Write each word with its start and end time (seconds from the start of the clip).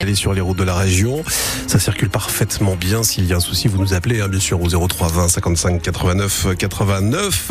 Elle 0.00 0.10
est 0.10 0.14
sur 0.14 0.32
les 0.32 0.40
routes 0.40 0.56
de 0.58 0.62
la 0.62 0.76
région. 0.76 1.24
Ça 1.66 1.80
circule 1.80 2.08
parfaitement 2.08 2.76
bien. 2.76 3.02
S'il 3.02 3.24
y 3.26 3.32
a 3.32 3.36
un 3.38 3.40
souci, 3.40 3.66
vous 3.66 3.78
nous 3.78 3.94
appelez, 3.94 4.20
hein, 4.20 4.28
bien 4.28 4.38
sûr, 4.38 4.62
au 4.62 4.68
03 4.86 5.08
20 5.08 5.26
55 5.28 5.82
89 5.82 6.46
89. 6.56 7.50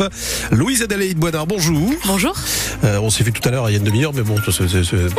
Louise 0.52 0.80
Adélaïde 0.80 1.18
Boisdard, 1.18 1.46
bonjour. 1.46 1.90
Bonjour. 2.06 2.34
Euh, 2.84 3.00
on 3.02 3.10
s'est 3.10 3.22
fait 3.22 3.32
tout 3.32 3.46
à 3.46 3.52
l'heure, 3.52 3.68
il 3.68 3.74
y 3.74 3.76
a 3.76 3.78
une 3.80 3.84
demi-heure, 3.84 4.14
mais 4.14 4.22
bon, 4.22 4.36
c'est- 4.50 4.64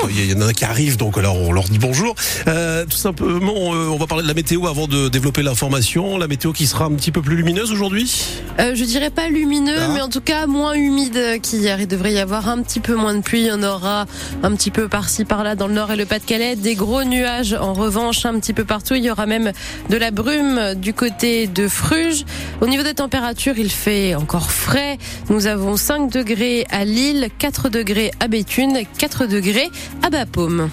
il 0.10 0.31
y 0.31 0.34
en 0.34 0.42
a 0.47 0.54
qui 0.54 0.65
arrive, 0.65 0.97
donc 0.97 1.20
alors 1.20 1.36
on 1.39 1.52
leur 1.52 1.65
dit 1.65 1.78
bonjour. 1.78 2.15
Euh, 2.47 2.84
tout 2.86 2.97
simplement, 2.97 3.75
euh, 3.75 3.89
on 3.89 3.98
va 3.98 4.07
parler 4.07 4.23
de 4.23 4.27
la 4.27 4.34
météo 4.34 4.66
avant 4.66 4.88
de 4.88 5.07
développer 5.07 5.43
l'information. 5.43 6.18
La 6.18 6.27
météo 6.27 6.52
qui 6.52 6.66
sera 6.66 6.86
un 6.86 6.96
petit 6.96 7.11
peu 7.11 7.21
plus 7.21 7.36
lumineuse 7.36 7.71
aujourd'hui? 7.71 8.25
Je 8.57 8.84
dirais 8.86 9.11
pas 9.11 9.30
lumineux, 9.30 9.77
Ah. 9.80 9.89
mais 9.93 10.02
en 10.02 10.09
tout 10.09 10.21
cas 10.21 10.48
moins 10.48 10.73
humide 10.73 11.39
qu'hier. 11.43 11.80
Il 11.80 11.88
devrait 11.88 12.14
y 12.14 12.18
avoir 12.20 12.50
un 12.50 12.64
petit 12.64 12.80
peu 12.80 12.96
moins 12.96 13.14
de 13.14 13.21
pluie. 13.21 13.41
Il 13.41 13.48
y 13.48 13.52
en 13.52 13.61
aura 13.61 14.07
un 14.41 14.55
petit 14.55 14.71
peu 14.71 14.88
par-ci 14.88 15.25
par-là 15.25 15.54
dans 15.55 15.68
le 15.68 15.75
nord 15.75 15.91
et 15.91 15.96
le 15.96 16.07
Pas-de-Calais. 16.07 16.55
Des 16.55 16.73
gros 16.73 17.04
nuages 17.04 17.18
en 17.25 17.73
revanche 17.73 18.25
un 18.25 18.39
petit 18.39 18.54
peu 18.54 18.65
partout. 18.65 18.95
Il 18.95 19.04
y 19.04 19.11
aura 19.11 19.25
même 19.25 19.51
de 19.89 19.97
la 19.97 20.11
brume 20.11 20.75
du 20.75 20.93
côté 20.93 21.47
de 21.47 21.68
Fruges. 21.68 22.25
Au 22.61 22.68
niveau 22.68 22.83
des 22.83 22.93
températures, 22.93 23.57
il 23.57 23.71
fait 23.71 24.15
encore 24.15 24.51
frais. 24.51 24.97
Nous 25.29 25.47
avons 25.47 25.77
5 25.77 26.11
degrés 26.11 26.65
à 26.69 26.86
Lille, 26.86 27.29
4 27.37 27.69
degrés 27.69 28.11
à 28.19 28.27
Béthune, 28.27 28.79
4 28.97 29.25
degrés 29.25 29.69
à 30.04 30.10
Bapaume. 30.10 30.69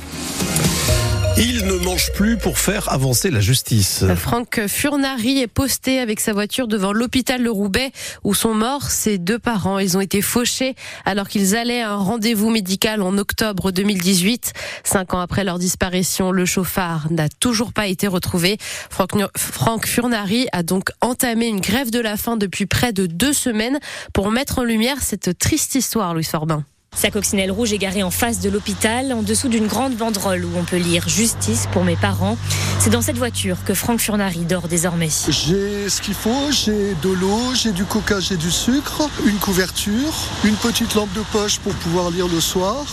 Il 1.39 1.67
ne 1.67 1.75
mange 1.85 2.13
plus 2.13 2.39
pour 2.39 2.59
faire 2.59 2.91
avancer 2.91 3.31
la 3.31 3.41
justice. 3.41 4.07
Franck 4.17 4.63
Furnari 4.69 5.41
est 5.41 5.47
posté 5.47 5.99
avec 5.99 6.19
sa 6.19 6.33
voiture 6.33 6.67
devant 6.67 6.95
l'hôpital 6.95 7.45
de 7.45 7.51
Roubaix 7.51 7.93
où 8.25 8.33
sont 8.33 8.55
morts 8.55 8.85
ses 8.85 9.19
deux 9.19 9.39
parents. 9.39 9.79
Ils 9.79 9.99
ont 9.99 10.01
été 10.01 10.23
fauchés 10.23 10.75
alors 11.05 11.29
qu'ils 11.29 11.55
allaient 11.55 11.83
à 11.83 11.91
un 11.91 11.97
rendez-vous 11.97 12.49
médical 12.49 13.03
en 13.03 13.19
octobre 13.19 13.71
2018. 13.71 14.55
Cinq 14.83 15.13
ans 15.13 15.21
après 15.21 15.45
leur 15.45 15.59
disparition, 15.59 16.33
le 16.33 16.47
chauffard 16.47 17.09
n'a 17.11 17.29
toujours 17.29 17.75
pas 17.75 17.87
été 17.87 18.07
retrouvé. 18.07 18.57
Franck, 18.89 19.87
Furnari 19.87 20.47
a 20.53 20.63
donc 20.63 20.89
entamé 21.03 21.49
une 21.49 21.61
grève 21.61 21.91
de 21.91 22.01
la 22.01 22.17
faim 22.17 22.39
depuis 22.39 22.65
près 22.65 22.95
de 22.95 23.05
deux 23.05 23.35
semaines 23.35 23.79
pour 24.15 24.31
mettre 24.31 24.61
en 24.61 24.65
lumière 24.65 25.03
cette 25.03 25.39
triste 25.39 25.75
histoire, 25.75 26.15
Louis 26.15 26.25
Forbin. 26.25 26.65
Sa 26.97 27.11
coccinelle 27.11 27.53
rouge 27.53 27.75
est 27.75 27.79
garée 27.79 28.03
en 28.03 28.11
face 28.11 28.41
de 28.41 28.49
l'hôpital, 28.49 29.13
en 29.13 29.23
dessous 29.23 29.49
d'une 29.49 29.67
grande 29.67 29.95
banderole 29.95 30.47
où 30.47 30.51
on 30.57 30.65
peut 30.65 30.79
lire 30.79 31.07
Justice 31.07 31.69
pour 31.71 31.85
mes 31.85 31.95
parents. 31.95 32.39
C'est 32.79 32.89
dans 32.89 33.03
cette 33.03 33.19
voiture 33.19 33.59
que 33.67 33.75
Franck 33.75 34.01
Furnari 34.01 34.47
dort 34.47 34.67
désormais. 34.67 35.11
J'ai 35.29 35.91
ce 35.91 36.01
qu'il 36.01 36.15
faut, 36.15 36.51
j'ai 36.51 36.97
de 37.03 37.11
l'eau, 37.11 37.55
j'ai 37.55 37.73
du 37.73 37.85
coca, 37.85 38.19
j'ai 38.19 38.39
du 38.39 38.51
sucre, 38.51 39.11
une 39.27 39.37
couverture, 39.37 40.15
une 40.45 40.55
petite 40.55 40.95
lampe 40.95 41.13
de 41.13 41.21
poche 41.33 41.59
pour 41.59 41.75
pouvoir 41.75 42.11
lire 42.11 42.29
le 42.29 42.41
soir. 42.41 42.87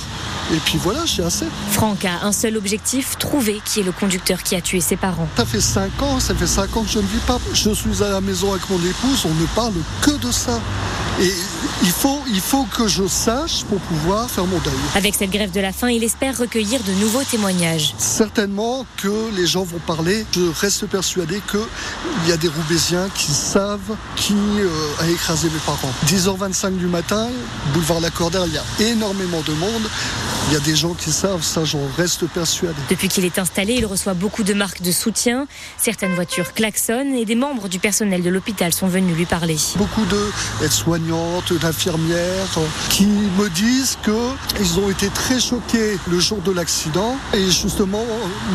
Et 0.53 0.57
puis 0.65 0.77
voilà, 0.77 1.05
j'ai 1.05 1.23
assez. 1.23 1.45
Franck 1.71 2.03
a 2.03 2.25
un 2.25 2.33
seul 2.33 2.57
objectif, 2.57 3.17
trouver 3.17 3.61
qui 3.63 3.79
est 3.79 3.83
le 3.83 3.93
conducteur 3.93 4.43
qui 4.43 4.55
a 4.55 4.61
tué 4.61 4.81
ses 4.81 4.97
parents. 4.97 5.29
Ça 5.37 5.45
fait 5.45 5.61
5 5.61 6.01
ans, 6.01 6.19
ça 6.19 6.35
fait 6.35 6.45
5 6.45 6.75
ans 6.75 6.83
que 6.83 6.89
je 6.89 6.99
ne 6.99 7.07
vis 7.07 7.25
pas. 7.25 7.39
Je 7.53 7.69
suis 7.69 8.03
à 8.03 8.09
la 8.09 8.19
maison 8.19 8.51
avec 8.51 8.69
mon 8.69 8.79
épouse, 8.79 9.25
on 9.25 9.33
ne 9.33 9.47
parle 9.55 9.73
que 10.01 10.11
de 10.11 10.31
ça. 10.31 10.59
Et 11.21 11.31
il 11.83 11.91
faut, 11.91 12.19
il 12.27 12.39
faut 12.39 12.65
que 12.65 12.87
je 12.87 13.07
sache 13.07 13.63
pour 13.65 13.79
pouvoir 13.79 14.29
faire 14.29 14.45
mon 14.45 14.57
deuil. 14.59 14.73
Avec 14.95 15.13
cette 15.15 15.29
grève 15.29 15.51
de 15.51 15.59
la 15.59 15.71
faim, 15.71 15.89
il 15.89 16.03
espère 16.03 16.37
recueillir 16.37 16.81
de 16.83 16.91
nouveaux 16.93 17.23
témoignages. 17.23 17.93
Certainement 17.97 18.85
que 18.97 19.31
les 19.35 19.45
gens 19.45 19.63
vont 19.63 19.79
parler. 19.79 20.25
Je 20.33 20.41
reste 20.59 20.87
persuadé 20.87 21.41
qu'il 21.49 22.29
y 22.29 22.31
a 22.31 22.37
des 22.37 22.47
Roubaisiens 22.47 23.09
qui 23.13 23.31
savent 23.31 23.95
qui 24.15 24.33
euh, 24.33 24.69
a 25.01 25.09
écrasé 25.09 25.49
mes 25.49 25.59
parents. 25.65 25.93
10h25 26.07 26.77
du 26.77 26.87
matin, 26.87 27.27
boulevard 27.73 27.99
Lacordaire, 27.99 28.45
il 28.47 28.53
y 28.53 28.57
a 28.57 28.89
énormément 28.91 29.41
de 29.41 29.53
monde. 29.53 29.89
Il 30.47 30.53
y 30.53 30.57
a 30.57 30.59
des 30.59 30.75
gens 30.75 30.93
qui 30.93 31.11
savent, 31.11 31.41
ça 31.41 31.63
j'en 31.63 31.79
reste 31.97 32.27
persuadé. 32.27 32.75
Depuis 32.89 33.07
qu'il 33.07 33.23
est 33.25 33.39
installé, 33.39 33.75
il 33.75 33.85
reçoit 33.85 34.13
beaucoup 34.13 34.43
de 34.43 34.53
marques 34.53 34.81
de 34.81 34.91
soutien. 34.91 35.47
Certaines 35.77 36.13
voitures 36.13 36.53
klaxonnent 36.53 37.15
et 37.15 37.25
des 37.25 37.35
membres 37.35 37.69
du 37.69 37.79
personnel 37.79 38.21
de 38.21 38.29
l'hôpital 38.29 38.73
sont 38.73 38.87
venus 38.87 39.15
lui 39.15 39.25
parler. 39.25 39.55
Beaucoup 39.77 40.05
de 40.05 40.19
aides-soignantes, 40.63 41.53
d'infirmières 41.53 42.59
qui 42.89 43.05
me 43.05 43.49
disent 43.49 43.97
qu'ils 44.03 44.79
ont 44.79 44.89
été 44.89 45.07
très 45.09 45.39
choqués 45.39 45.97
le 46.11 46.19
jour 46.19 46.39
de 46.41 46.51
l'accident 46.51 47.15
et 47.33 47.45
justement 47.49 48.05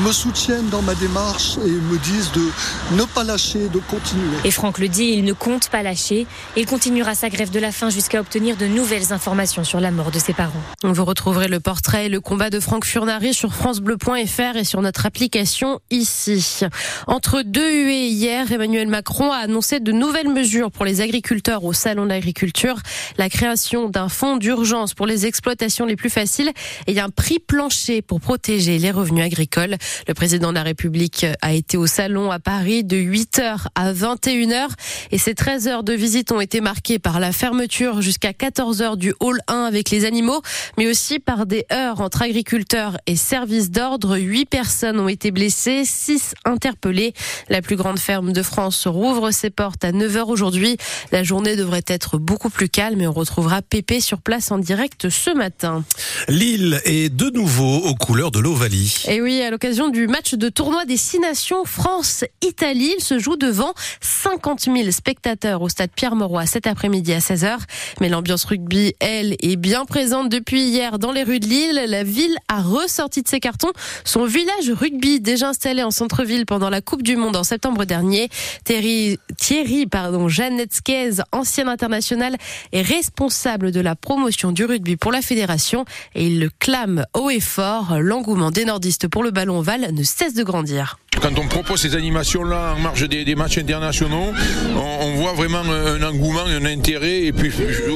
me 0.05 0.13
soutiennent 0.13 0.69
dans 0.69 0.83
ma 0.83 0.95
démarche 0.95 1.57
et 1.65 1.71
me 1.71 1.99
disent 1.99 2.31
de 2.33 2.97
ne 2.97 3.05
pas 3.05 3.25
lâcher, 3.25 3.69
de 3.71 3.79
continuer. 3.79 4.37
Et 4.45 4.51
Franck 4.51 4.79
le 4.79 4.89
dit, 4.89 5.15
il 5.15 5.25
ne 5.25 5.33
compte 5.33 5.69
pas 5.71 5.83
lâcher. 5.83 6.27
Il 6.57 6.67
continuera 6.67 7.15
sa 7.15 7.31
grève 7.31 7.51
de 7.51 7.59
la 7.59 7.73
faim 7.73 7.89
jusqu'à 7.89 8.21
obtenir 8.21 8.57
de 8.57 8.67
nouvelles 8.67 9.13
informations 9.13 9.65
sur 9.65 9.81
la 9.81 9.91
mort 9.91 10.11
de 10.11 10.19
ses 10.19 10.35
parents. 10.35 10.53
Vous 10.85 11.05
retrouverez 11.05 11.49
le 11.49 11.61
portrait 11.61 11.78
et 11.97 12.09
le 12.09 12.21
combat 12.21 12.51
de 12.51 12.61
Franck 12.61 12.85
Furnari 12.85 13.33
sur 13.33 13.55
francebleu.fr 13.55 14.57
et 14.57 14.65
sur 14.65 14.83
notre 14.83 15.07
application 15.07 15.81
ici. 15.91 16.61
Entre 17.07 17.43
deux 17.43 17.71
huées 17.71 18.09
hier, 18.09 18.51
Emmanuel 18.53 18.89
Macron 18.89 19.33
a 19.33 19.37
annoncé 19.37 19.81
de 19.81 19.91
nouvelles 19.91 20.29
mesures 20.29 20.71
pour 20.71 20.85
les 20.85 21.01
agriculteurs 21.01 21.65
au 21.65 21.73
Salon 21.73 22.05
de 22.05 22.11
l'agriculture, 22.11 22.77
la 23.17 23.31
création 23.31 23.89
d'un 23.89 24.09
fonds 24.09 24.37
d'urgence 24.37 24.93
pour 24.93 25.07
les 25.07 25.25
exploitations 25.25 25.87
les 25.87 25.97
plus 25.97 26.11
faciles 26.11 26.51
et 26.87 27.01
un 27.01 27.09
prix 27.09 27.39
plancher 27.39 28.03
pour 28.03 28.21
protéger 28.21 28.79
les 28.79 28.91
revenus 28.91 29.25
agricoles. 29.25 29.77
Le 30.07 30.15
président 30.15 30.51
de 30.51 30.57
la 30.57 30.65
République 30.65 31.25
a 31.41 31.53
été 31.55 31.77
au 31.77 31.87
Salon 31.87 32.31
à 32.31 32.39
Paris 32.39 32.85
de 32.85 32.97
8h 32.97 33.67
à 33.75 33.93
21h 33.93 34.69
et 35.11 35.19
ces 35.19 35.35
13 35.35 35.69
heures 35.69 35.85
de 35.85 35.95
visite 35.95 36.33
ont 36.33 36.41
été 36.41 36.61
marquées 36.61 36.99
par 36.99 37.19
la 37.19 37.33
fermeture 37.33 38.03
jusqu'à 38.03 38.33
14h 38.33 38.97
du 38.97 39.15
hall 39.21 39.41
1 39.49 39.63
avec 39.63 39.91
les 39.91 40.05
animaux, 40.05 40.43
mais 40.77 40.87
aussi 40.87 41.19
par 41.19 41.47
des 41.47 41.65
heures 41.73 42.01
entre 42.01 42.23
agriculteurs 42.23 42.97
et 43.07 43.17
services 43.17 43.71
d'ordre. 43.71 44.17
Huit 44.17 44.47
personnes 44.47 44.99
ont 44.99 45.09
été 45.09 45.31
blessées, 45.31 45.83
six 45.85 46.35
interpellées. 46.45 47.13
La 47.49 47.63
plus 47.63 47.77
grande 47.77 47.99
ferme 47.99 48.33
de 48.33 48.43
France 48.43 48.87
rouvre 48.87 49.31
ses 49.31 49.51
portes 49.51 49.85
à 49.85 49.93
9h 49.93 50.25
aujourd'hui. 50.29 50.77
La 51.13 51.23
journée 51.23 51.57
devrait 51.57 51.85
être 51.87 52.19
beaucoup 52.19 52.51
plus 52.51 52.69
calme 52.69 53.01
et 53.01 53.07
on 53.07 53.13
retrouvera 53.13 53.63
Pépé 53.63 54.01
sur 54.01 54.21
place 54.21 54.51
en 54.51 54.59
direct 54.59 55.09
ce 55.09 55.31
matin. 55.31 55.85
Lille 56.29 56.81
est 56.85 57.15
de 57.15 57.31
nouveau 57.31 57.77
aux 57.77 57.95
couleurs 57.95 58.31
de 58.31 58.39
l'Ovalie. 58.39 59.05
Et 59.09 59.21
oui, 59.21 59.43
à 59.43 59.51
l'occasion 59.51 59.89
du 59.89 60.07
match 60.07 60.35
de 60.35 60.49
tournoi 60.49 60.85
des 60.85 60.97
Six 60.97 61.21
Nations 61.21 61.65
France-Italie, 61.65 62.95
il 62.99 63.03
se 63.03 63.19
joue 63.19 63.37
devant 63.37 63.75
50 64.01 64.63
000 64.65 64.91
spectateurs 64.91 65.63
au 65.63 65.69
stade 65.69 65.91
Pierre-Mauroy 65.95 66.47
cet 66.47 66.67
après-midi 66.67 67.13
à 67.13 67.19
16h. 67.19 67.59
Mais 68.01 68.09
l'ambiance 68.09 68.45
rugby, 68.45 68.95
elle, 69.01 69.37
est 69.41 69.57
bien 69.57 69.85
présente 69.85 70.29
depuis 70.29 70.63
hier 70.63 70.99
dans 70.99 71.13
les 71.13 71.23
rues 71.23 71.41
de 71.41 71.47
Lille. 71.47 71.58
La 71.59 72.05
ville 72.05 72.37
a 72.47 72.63
ressorti 72.63 73.23
de 73.23 73.29
ses 73.29 73.41
cartons 73.41 73.73
son 74.05 74.27
village 74.27 74.71
rugby 74.71 75.19
déjà 75.19 75.49
installé 75.49 75.83
en 75.83 75.91
centre-ville 75.91 76.47
pendant 76.47 76.71
la 76.71 76.81
Coupe 76.81 77.03
du 77.03 77.17
Monde 77.17 77.35
en 77.35 77.43
septembre 77.43 77.85
dernier. 77.85 78.29
Thierry, 78.63 79.19
Thierry 79.37 79.87
pardon, 79.87 80.29
Jeannetzquez, 80.29 81.17
ancien 81.33 81.67
international, 81.67 82.37
est 82.73 82.83
responsable 82.83 83.73
de 83.73 83.81
la 83.81 83.97
promotion 83.97 84.53
du 84.53 84.65
rugby 84.65 84.97
pour 84.97 85.11
la 85.11 85.21
fédération 85.21 85.85
et 86.15 86.29
il 86.29 86.39
le 86.39 86.51
clame 86.61 87.05
haut 87.15 87.31
et 87.31 87.41
fort. 87.41 87.99
L'engouement 87.99 88.53
des 88.53 88.65
nordistes 88.65 89.09
pour 89.09 89.25
le 89.25 89.33
ballon 89.33 89.59
ovale 89.59 89.93
ne 89.93 90.03
cesse 90.05 90.35
de 90.35 90.45
grandir. 90.45 90.99
Quand 91.21 91.37
on 91.39 91.47
propose 91.49 91.81
ces 91.81 91.97
animations-là 91.97 92.75
en 92.77 92.81
marge 92.81 93.09
des, 93.09 93.35
matchs 93.35 93.59
internationaux, 93.59 94.33
on, 94.77 95.15
voit 95.17 95.33
vraiment 95.33 95.63
un 95.63 96.03
engouement, 96.03 96.45
un 96.47 96.65
intérêt 96.65 97.25
et 97.25 97.33
puis 97.33 97.51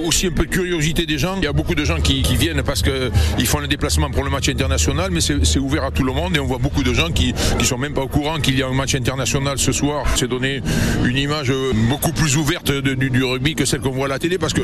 aussi 0.05 0.27
un 0.27 0.31
peu 0.31 0.45
de 0.45 0.51
curiosité 0.51 1.07
des 1.07 1.19
gens. 1.19 1.37
Il 1.37 1.45
y 1.45 1.47
a 1.47 1.53
beaucoup 1.53 1.75
de 1.75 1.85
gens 1.85 2.01
qui, 2.01 2.23
viennent 2.37 2.63
parce 2.63 2.83
qu'ils 2.83 3.47
font 3.47 3.61
le 3.61 3.69
déplacement 3.69 4.11
pour 4.11 4.25
le 4.25 4.31
match 4.31 4.49
international, 4.49 5.11
mais 5.13 5.21
c'est 5.21 5.59
ouvert 5.59 5.85
à 5.85 5.91
tout 5.91 6.03
le 6.03 6.13
monde 6.13 6.37
et 6.37 6.41
on 6.41 6.47
voit 6.47 6.59
beaucoup 6.59 6.83
de 6.83 6.93
gens 6.93 7.11
qui 7.11 7.33
ne 7.59 7.65
sont 7.65 7.79
même 7.79 7.95
pas 7.95 8.01
au 8.03 8.09
courant 8.09 8.41
qu'il 8.41 8.59
y 8.59 8.63
a 8.63 8.67
un 8.67 8.75
match 8.75 8.95
international 8.95 9.59
ce 9.59 9.73
soir. 9.73 10.05
C'est 10.17 10.29
donner 10.29 10.61
une 11.05 11.17
image 11.17 11.53
beaucoup 11.89 12.13
plus 12.13 12.37
ouverte 12.37 12.73
du, 12.73 13.25
rugby 13.25 13.55
que 13.55 13.65
celle 13.65 13.81
qu'on 13.81 13.91
voit 13.91 14.07
à 14.07 14.09
la 14.09 14.19
télé 14.19 14.39
parce 14.39 14.53
que 14.53 14.63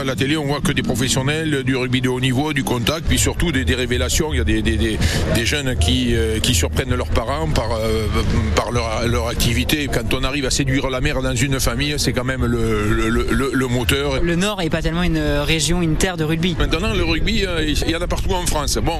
à 0.00 0.04
la 0.04 0.14
télé 0.14 0.36
on 0.36 0.44
voit 0.44 0.60
que 0.60 0.72
des 0.72 0.82
professionnels, 0.82 1.64
du 1.64 1.74
rugby 1.74 2.00
de 2.00 2.08
haut 2.08 2.20
niveau, 2.20 2.52
du 2.52 2.62
contact, 2.62 3.06
puis 3.08 3.18
surtout 3.18 3.50
des, 3.50 3.72
révélations. 3.74 4.32
Il 4.32 4.36
y 4.36 4.40
a 4.40 4.44
des, 4.44 5.46
jeunes 5.46 5.76
qui, 5.76 6.14
euh, 6.14 6.38
qui 6.38 6.54
surprennent 6.54 6.94
leurs 6.94 7.08
parents 7.08 7.48
par 7.48 7.71
euh, 7.78 8.06
par 8.54 8.70
leur, 8.70 9.06
leur, 9.08 9.28
activité. 9.28 9.88
Quand 9.92 10.14
on 10.14 10.24
arrive 10.24 10.44
à 10.44 10.50
séduire 10.50 10.90
la 10.90 11.00
mère 11.00 11.22
dans 11.22 11.34
une 11.34 11.60
famille, 11.60 11.94
c'est 11.98 12.12
quand 12.12 12.24
même 12.24 12.44
le, 12.44 12.88
le, 12.88 13.08
le, 13.08 13.50
le, 13.52 13.66
moteur. 13.66 14.22
Le 14.22 14.36
Nord 14.36 14.58
n'est 14.58 14.70
pas 14.70 14.82
tellement 14.82 15.02
une 15.02 15.18
région, 15.18 15.80
une 15.82 15.96
terre 15.96 16.16
de 16.16 16.24
rugby. 16.24 16.56
Maintenant, 16.58 16.92
le 16.94 17.04
rugby, 17.04 17.44
euh, 17.46 17.64
il 17.64 17.90
y 17.90 17.96
en 17.96 18.00
a 18.00 18.06
partout 18.06 18.32
en 18.32 18.46
France. 18.46 18.78
Bon, 18.82 18.98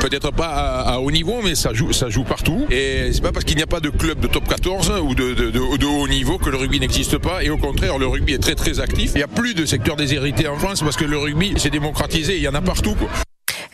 peut-être 0.00 0.32
pas 0.32 0.46
à, 0.46 0.94
à, 0.94 0.98
haut 0.98 1.10
niveau, 1.10 1.40
mais 1.42 1.54
ça 1.54 1.72
joue, 1.74 1.92
ça 1.92 2.08
joue 2.08 2.24
partout. 2.24 2.66
Et 2.70 3.10
c'est 3.12 3.22
pas 3.22 3.32
parce 3.32 3.44
qu'il 3.44 3.56
n'y 3.56 3.62
a 3.62 3.66
pas 3.66 3.80
de 3.80 3.90
club 3.90 4.20
de 4.20 4.26
top 4.26 4.48
14 4.48 4.92
ou 5.02 5.14
de, 5.14 5.34
de, 5.34 5.50
de, 5.50 5.76
de 5.76 5.86
haut 5.86 6.08
niveau 6.08 6.38
que 6.38 6.50
le 6.50 6.56
rugby 6.56 6.80
n'existe 6.80 7.18
pas. 7.18 7.42
Et 7.42 7.50
au 7.50 7.58
contraire, 7.58 7.98
le 7.98 8.06
rugby 8.06 8.34
est 8.34 8.42
très 8.42 8.54
très 8.54 8.80
actif. 8.80 9.12
Il 9.14 9.18
n'y 9.18 9.24
a 9.24 9.28
plus 9.28 9.54
de 9.54 9.66
secteur 9.66 9.96
déshérité 9.96 10.48
en 10.48 10.56
France 10.56 10.82
parce 10.82 10.96
que 10.96 11.04
le 11.04 11.18
rugby 11.18 11.54
s'est 11.58 11.70
démocratisé. 11.70 12.36
Il 12.36 12.42
y 12.42 12.48
en 12.48 12.54
a 12.54 12.62
partout. 12.62 12.94
Quoi. 12.94 13.08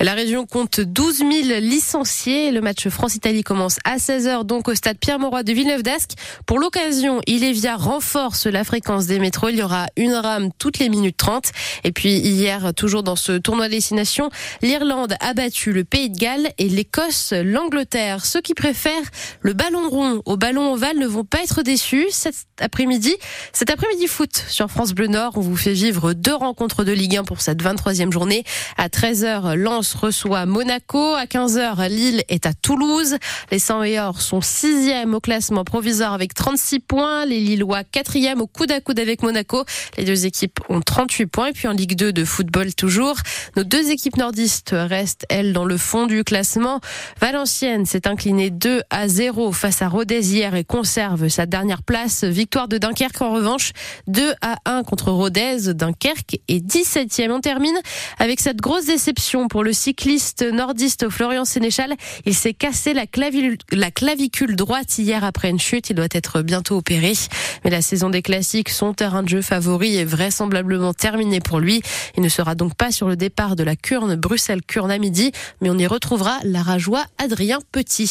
La 0.02 0.14
région 0.14 0.46
compte 0.46 0.80
12 0.80 1.18
000 1.18 1.30
licenciés. 1.60 2.50
Le 2.50 2.60
match 2.60 2.88
France-Italie 2.88 3.44
commence 3.44 3.76
à 3.84 3.98
16h 3.98 4.44
donc 4.44 4.66
au 4.66 4.74
stade 4.74 4.98
Pierre-Mauroy 4.98 5.44
de 5.44 5.52
Villeneuve 5.52 5.84
d'Ascq. 5.84 6.14
Pour 6.44 6.58
l'occasion, 6.58 7.20
Ilévia 7.28 7.76
renforce 7.76 8.46
la 8.46 8.64
fréquence 8.64 9.06
des 9.06 9.20
métros. 9.20 9.50
Il 9.50 9.58
y 9.58 9.62
aura 9.62 9.86
une 9.96 10.14
rame 10.14 10.48
toutes 10.58 10.80
les 10.80 10.88
minutes 10.88 11.16
30. 11.16 11.52
Et 11.84 11.92
puis 11.92 12.14
hier, 12.14 12.74
toujours 12.74 13.04
dans 13.04 13.14
ce 13.14 13.38
tournoi 13.38 13.68
destination, 13.68 14.28
l'Irlande 14.60 15.14
a 15.20 15.34
battu 15.34 15.72
le 15.72 15.84
Pays 15.84 16.10
de 16.10 16.18
Galles 16.18 16.50
et 16.58 16.68
l'Écosse 16.68 17.32
l'Angleterre. 17.32 18.24
Ceux 18.26 18.40
qui 18.40 18.54
préfèrent 18.54 19.08
le 19.40 19.52
ballon 19.52 19.88
rond 19.88 20.20
au 20.24 20.36
ballon 20.36 20.72
ovale 20.72 20.98
ne 20.98 21.06
vont 21.06 21.24
pas 21.24 21.44
être 21.44 21.62
déçus. 21.62 22.08
Cet 22.10 22.34
après-midi, 22.58 23.14
cet 23.52 23.70
après-midi 23.70 24.08
foot 24.08 24.44
sur 24.48 24.68
France 24.68 24.94
Bleu 24.94 25.06
Nord, 25.06 25.34
on 25.36 25.42
vous 25.42 25.56
fait 25.56 25.74
vivre 25.74 26.12
deux 26.12 26.34
rencontres 26.34 26.82
de 26.82 26.90
Ligue 26.90 27.18
1 27.18 27.22
pour 27.22 27.40
cette 27.40 27.62
23e 27.62 28.10
journée. 28.10 28.42
À 28.76 28.88
13h, 28.88 29.54
Lens 29.54 29.91
reçoit 29.96 30.46
Monaco. 30.46 31.14
À 31.14 31.24
15h, 31.24 31.88
Lille 31.88 32.22
est 32.28 32.46
à 32.46 32.52
Toulouse. 32.52 33.16
Les 33.50 33.58
100 33.58 33.82
et 33.84 33.98
sont 34.18 34.40
6e 34.40 35.12
au 35.12 35.20
classement 35.20 35.64
provisoire 35.64 36.12
avec 36.12 36.34
36 36.34 36.80
points. 36.80 37.24
Les 37.26 37.40
Lillois 37.40 37.82
4e 37.82 38.38
au 38.38 38.46
coude 38.46 38.72
à 38.72 38.80
coude 38.80 38.98
avec 38.98 39.22
Monaco. 39.22 39.64
Les 39.96 40.04
deux 40.04 40.26
équipes 40.26 40.60
ont 40.68 40.80
38 40.80 41.26
points. 41.26 41.46
Et 41.48 41.52
puis 41.52 41.68
en 41.68 41.72
Ligue 41.72 41.96
2 41.96 42.12
de 42.12 42.24
football 42.24 42.74
toujours, 42.74 43.16
nos 43.56 43.64
deux 43.64 43.90
équipes 43.90 44.16
nordistes 44.16 44.74
restent, 44.74 45.26
elles, 45.28 45.52
dans 45.52 45.64
le 45.64 45.76
fond 45.76 46.06
du 46.06 46.24
classement. 46.24 46.80
Valenciennes 47.20 47.86
s'est 47.86 48.06
inclinée 48.08 48.50
2 48.50 48.82
à 48.90 49.08
0 49.08 49.52
face 49.52 49.82
à 49.82 49.88
Rodez 49.88 50.32
hier 50.32 50.54
et 50.54 50.64
conserve 50.64 51.28
sa 51.28 51.46
dernière 51.46 51.82
place. 51.82 52.24
Victoire 52.24 52.68
de 52.68 52.78
Dunkerque 52.78 53.20
en 53.22 53.32
revanche, 53.32 53.72
2 54.06 54.34
à 54.40 54.56
1 54.64 54.82
contre 54.82 55.10
Rodez. 55.10 55.74
Dunkerque 55.74 56.38
est 56.48 56.64
17e. 56.64 57.30
On 57.30 57.40
termine 57.40 57.78
avec 58.18 58.40
cette 58.40 58.58
grosse 58.58 58.86
déception 58.86 59.48
pour 59.48 59.64
le 59.64 59.72
cycliste 59.82 60.42
nordiste 60.42 61.08
Florian 61.08 61.44
Sénéchal. 61.44 61.94
Il 62.24 62.34
s'est 62.34 62.54
cassé 62.54 62.94
la 62.94 63.08
clavicule, 63.08 63.58
la 63.72 63.90
clavicule 63.90 64.54
droite 64.54 64.96
hier 64.96 65.24
après 65.24 65.50
une 65.50 65.58
chute. 65.58 65.90
Il 65.90 65.96
doit 65.96 66.06
être 66.12 66.42
bientôt 66.42 66.76
opéré. 66.76 67.14
Mais 67.64 67.70
la 67.70 67.82
saison 67.82 68.08
des 68.08 68.22
classiques, 68.22 68.68
son 68.68 68.94
terrain 68.94 69.24
de 69.24 69.28
jeu 69.28 69.42
favori 69.42 69.96
est 69.96 70.04
vraisemblablement 70.04 70.94
terminé 70.94 71.40
pour 71.40 71.58
lui. 71.58 71.82
Il 72.16 72.22
ne 72.22 72.28
sera 72.28 72.54
donc 72.54 72.76
pas 72.76 72.92
sur 72.92 73.08
le 73.08 73.16
départ 73.16 73.56
de 73.56 73.64
la 73.64 73.74
Curne 73.74 74.14
Bruxelles-Curne 74.14 74.92
à 74.92 74.98
midi, 74.98 75.32
mais 75.60 75.68
on 75.68 75.78
y 75.78 75.88
retrouvera 75.88 76.38
la 76.44 76.62
rajoie 76.62 77.04
Adrien 77.18 77.58
Petit. 77.72 78.06